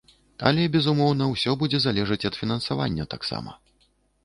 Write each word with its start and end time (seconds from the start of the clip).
Але, 0.49 0.63
безумоўна, 0.75 1.27
ўсё 1.33 1.51
будзе 1.61 1.79
залежаць 1.85 2.19
ад 2.31 2.41
фінансавання 2.41 3.09
таксама. 3.15 3.57